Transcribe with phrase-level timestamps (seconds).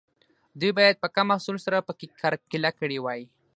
[0.59, 3.21] دوی باید په کم محصول سره پکې کرکیله کړې وای.